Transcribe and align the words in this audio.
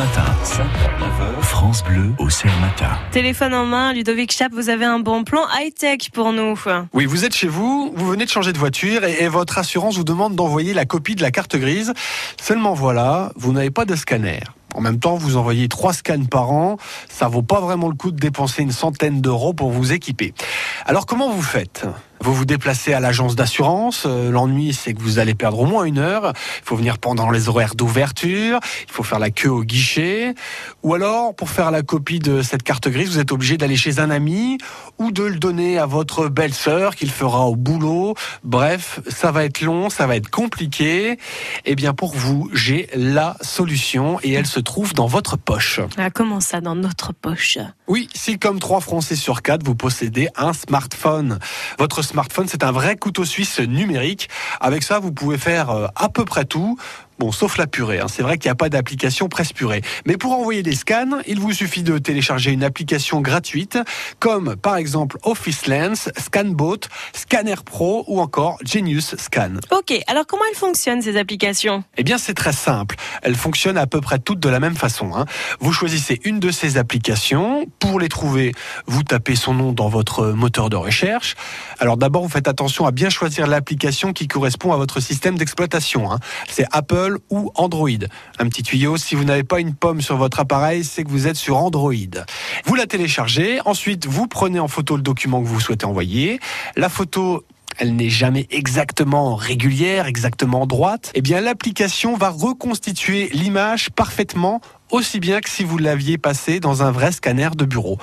Matin, 0.00 0.24
5h, 0.44 1.42
France 1.42 1.84
Bleu 1.84 2.14
au 2.18 2.24
Matin. 2.24 2.88
Téléphone 3.12 3.52
en 3.52 3.66
main, 3.66 3.92
Ludovic 3.92 4.32
Chap, 4.32 4.50
vous 4.50 4.70
avez 4.70 4.86
un 4.86 4.98
bon 4.98 5.24
plan 5.24 5.42
high-tech 5.54 6.08
pour 6.14 6.32
nous. 6.32 6.58
Oui, 6.94 7.04
vous 7.04 7.26
êtes 7.26 7.36
chez 7.36 7.48
vous, 7.48 7.92
vous 7.94 8.06
venez 8.06 8.24
de 8.24 8.30
changer 8.30 8.54
de 8.54 8.58
voiture 8.58 9.04
et, 9.04 9.24
et 9.24 9.28
votre 9.28 9.58
assurance 9.58 9.98
vous 9.98 10.04
demande 10.04 10.36
d'envoyer 10.36 10.72
la 10.72 10.86
copie 10.86 11.16
de 11.16 11.22
la 11.22 11.30
carte 11.30 11.54
grise. 11.54 11.92
Seulement 12.40 12.72
voilà, 12.72 13.30
vous 13.36 13.52
n'avez 13.52 13.70
pas 13.70 13.84
de 13.84 13.94
scanner. 13.94 14.40
En 14.74 14.80
même 14.80 14.98
temps, 14.98 15.16
vous 15.16 15.36
envoyez 15.36 15.68
trois 15.68 15.92
scans 15.92 16.24
par 16.24 16.52
an. 16.52 16.76
Ça 17.08 17.28
vaut 17.28 17.42
pas 17.42 17.60
vraiment 17.60 17.88
le 17.88 17.94
coup 17.94 18.10
de 18.10 18.18
dépenser 18.18 18.62
une 18.62 18.72
centaine 18.72 19.20
d'euros 19.20 19.52
pour 19.52 19.70
vous 19.70 19.92
équiper. 19.92 20.34
Alors 20.86 21.06
comment 21.06 21.30
vous 21.30 21.42
faites? 21.42 21.86
Vous 22.22 22.34
vous 22.34 22.44
déplacez 22.44 22.92
à 22.92 23.00
l'agence 23.00 23.34
d'assurance. 23.34 24.02
Euh, 24.04 24.30
L'ennui, 24.30 24.74
c'est 24.74 24.92
que 24.92 25.00
vous 25.00 25.18
allez 25.18 25.34
perdre 25.34 25.60
au 25.60 25.64
moins 25.64 25.84
une 25.84 25.96
heure. 25.96 26.34
Il 26.34 26.64
faut 26.64 26.76
venir 26.76 26.98
pendant 26.98 27.30
les 27.30 27.48
horaires 27.48 27.74
d'ouverture. 27.74 28.60
Il 28.86 28.92
faut 28.92 29.02
faire 29.02 29.18
la 29.18 29.30
queue 29.30 29.48
au 29.48 29.64
guichet. 29.64 30.34
Ou 30.82 30.92
alors, 30.92 31.34
pour 31.34 31.48
faire 31.48 31.70
la 31.70 31.80
copie 31.80 32.18
de 32.18 32.42
cette 32.42 32.62
carte 32.62 32.88
grise, 32.88 33.08
vous 33.08 33.18
êtes 33.20 33.32
obligé 33.32 33.56
d'aller 33.56 33.76
chez 33.76 34.00
un 34.00 34.10
ami 34.10 34.58
ou 34.98 35.12
de 35.12 35.22
le 35.22 35.38
donner 35.38 35.78
à 35.78 35.86
votre 35.86 36.28
belle-sœur 36.28 36.94
qu'il 36.94 37.10
fera 37.10 37.46
au 37.46 37.56
boulot. 37.56 38.14
Bref, 38.44 39.00
ça 39.08 39.32
va 39.32 39.46
être 39.46 39.62
long, 39.62 39.88
ça 39.88 40.06
va 40.06 40.16
être 40.16 40.28
compliqué. 40.28 41.18
Eh 41.64 41.74
bien, 41.74 41.94
pour 41.94 42.14
vous, 42.14 42.50
j'ai 42.52 42.90
la 42.94 43.38
solution 43.40 44.18
et 44.22 44.32
elle 44.34 44.46
se 44.46 44.59
trouve 44.60 44.94
dans 44.94 45.06
votre 45.06 45.36
poche. 45.36 45.80
Ah, 45.96 46.10
comment 46.10 46.40
ça, 46.40 46.60
dans 46.60 46.74
notre 46.74 47.12
poche? 47.12 47.58
Oui, 47.88 48.08
si 48.14 48.38
comme 48.38 48.58
3 48.58 48.80
Français 48.80 49.16
sur 49.16 49.42
4, 49.42 49.64
vous 49.64 49.74
possédez 49.74 50.28
un 50.36 50.52
smartphone. 50.52 51.38
Votre 51.80 52.02
smartphone, 52.02 52.46
c'est 52.46 52.62
un 52.62 52.72
vrai 52.72 52.96
couteau 52.96 53.24
suisse 53.24 53.58
numérique. 53.58 54.28
Avec 54.60 54.82
ça, 54.82 54.98
vous 54.98 55.12
pouvez 55.12 55.38
faire 55.38 55.70
euh, 55.70 55.86
à 55.96 56.10
peu 56.10 56.26
près 56.26 56.44
tout. 56.44 56.76
Bon, 57.20 57.32
sauf 57.32 57.58
la 57.58 57.66
purée. 57.66 58.00
Hein. 58.00 58.06
C'est 58.08 58.22
vrai 58.22 58.38
qu'il 58.38 58.48
n'y 58.48 58.52
a 58.52 58.54
pas 58.54 58.70
d'application 58.70 59.28
presse 59.28 59.52
purée. 59.52 59.82
Mais 60.06 60.16
pour 60.16 60.32
envoyer 60.32 60.62
des 60.62 60.74
scans, 60.74 61.20
il 61.26 61.38
vous 61.38 61.52
suffit 61.52 61.82
de 61.82 61.98
télécharger 61.98 62.50
une 62.50 62.64
application 62.64 63.20
gratuite, 63.20 63.78
comme 64.18 64.56
par 64.56 64.76
exemple 64.76 65.18
Office 65.24 65.66
Lens, 65.66 66.08
Scanbot, 66.16 66.80
Scanner 67.12 67.56
Pro 67.62 68.04
ou 68.08 68.20
encore 68.20 68.56
Genius 68.64 69.16
Scan. 69.16 69.56
Ok, 69.70 69.92
alors 70.06 70.26
comment 70.26 70.44
elles 70.50 70.56
fonctionnent 70.56 71.02
ces 71.02 71.18
applications? 71.18 71.84
Eh 71.98 72.04
bien, 72.04 72.16
c'est 72.16 72.32
très 72.32 72.54
simple. 72.54 72.96
Elles 73.22 73.36
fonctionnent 73.36 73.76
à 73.76 73.86
peu 73.86 74.00
près 74.00 74.18
toutes 74.18 74.40
de 74.40 74.48
la 74.48 74.58
même 74.58 74.76
façon. 74.76 75.14
Hein. 75.14 75.26
Vous 75.60 75.74
choisissez 75.74 76.20
une 76.24 76.40
de 76.40 76.50
ces 76.50 76.78
applications. 76.78 77.66
Pour 77.80 78.00
les 78.00 78.08
trouver, 78.08 78.54
vous 78.86 79.02
tapez 79.02 79.36
son 79.36 79.52
nom 79.52 79.72
dans 79.72 79.90
votre 79.90 80.28
moteur 80.28 80.70
de 80.70 80.76
recherche. 80.76 81.36
Alors 81.78 81.96
d'abord, 81.96 82.22
vous 82.22 82.28
faites 82.28 82.48
attention 82.48 82.86
à 82.86 82.90
bien 82.90 83.10
choisir 83.10 83.46
l'application 83.46 84.12
qui 84.12 84.28
correspond 84.28 84.72
à 84.72 84.76
votre 84.76 85.00
système 85.00 85.38
d'exploitation. 85.38 86.10
Hein. 86.10 86.18
C'est 86.48 86.66
Apple 86.72 87.18
ou 87.30 87.52
Android. 87.54 87.88
Un 88.38 88.48
petit 88.48 88.62
tuyau, 88.62 88.96
si 88.96 89.14
vous 89.14 89.24
n'avez 89.24 89.44
pas 89.44 89.60
une 89.60 89.74
pomme 89.74 90.00
sur 90.00 90.16
votre 90.16 90.40
appareil, 90.40 90.84
c'est 90.84 91.04
que 91.04 91.10
vous 91.10 91.26
êtes 91.26 91.36
sur 91.36 91.56
Android. 91.56 91.92
Vous 92.64 92.74
la 92.74 92.86
téléchargez, 92.86 93.60
ensuite 93.64 94.06
vous 94.06 94.26
prenez 94.26 94.60
en 94.60 94.68
photo 94.68 94.96
le 94.96 95.02
document 95.02 95.42
que 95.42 95.46
vous 95.46 95.60
souhaitez 95.60 95.86
envoyer. 95.86 96.40
La 96.76 96.88
photo 96.88 97.44
elle 97.78 97.96
n'est 97.96 98.10
jamais 98.10 98.46
exactement 98.50 99.36
régulière, 99.36 100.06
exactement 100.06 100.66
droite, 100.66 101.10
eh 101.14 101.22
bien 101.22 101.40
l'application 101.40 102.14
va 102.14 102.28
reconstituer 102.28 103.30
l'image 103.32 103.90
parfaitement 103.90 104.60
aussi 104.90 105.20
bien 105.20 105.40
que 105.40 105.48
si 105.48 105.64
vous 105.64 105.78
l'aviez 105.78 106.18
passé 106.18 106.60
dans 106.60 106.82
un 106.82 106.90
vrai 106.90 107.12
scanner 107.12 107.50
de 107.56 107.64
bureau. 107.64 107.98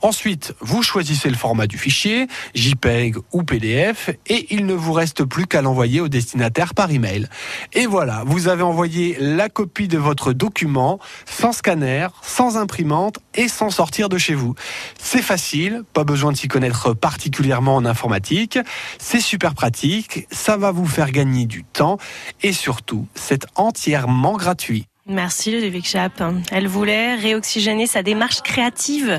Ensuite, 0.00 0.54
vous 0.60 0.82
choisissez 0.82 1.28
le 1.28 1.36
format 1.36 1.66
du 1.66 1.76
fichier, 1.76 2.28
JPEG 2.54 3.16
ou 3.32 3.42
PDF, 3.42 4.10
et 4.26 4.54
il 4.54 4.64
ne 4.66 4.74
vous 4.74 4.92
reste 4.92 5.24
plus 5.24 5.46
qu'à 5.46 5.60
l'envoyer 5.60 6.00
au 6.00 6.08
destinataire 6.08 6.74
par 6.74 6.90
email. 6.90 7.28
Et 7.72 7.86
voilà, 7.86 8.22
vous 8.26 8.48
avez 8.48 8.62
envoyé 8.62 9.16
la 9.18 9.48
copie 9.48 9.88
de 9.88 9.98
votre 9.98 10.32
document 10.32 11.00
sans 11.26 11.52
scanner, 11.52 12.08
sans 12.22 12.56
imprimante 12.56 13.18
et 13.34 13.48
sans 13.48 13.70
sortir 13.70 14.08
de 14.08 14.18
chez 14.18 14.34
vous. 14.34 14.54
C'est 15.00 15.22
facile, 15.22 15.82
pas 15.92 16.04
besoin 16.04 16.32
de 16.32 16.36
s'y 16.36 16.48
connaître 16.48 16.94
particulièrement 16.94 17.76
en 17.76 17.84
informatique. 17.84 18.58
C'est 18.98 19.20
super 19.20 19.54
pratique, 19.54 20.26
ça 20.30 20.56
va 20.56 20.70
vous 20.70 20.86
faire 20.86 21.10
gagner 21.10 21.46
du 21.46 21.64
temps 21.64 21.98
et 22.42 22.52
surtout, 22.52 23.06
c'est 23.14 23.46
entièrement 23.56 24.36
gratuit. 24.36 24.86
Merci 25.10 25.50
Ludovic 25.50 25.86
Chap. 25.86 26.22
Elle 26.52 26.68
voulait 26.68 27.14
réoxygéner 27.14 27.86
sa 27.86 28.02
démarche 28.02 28.42
créative. 28.42 29.16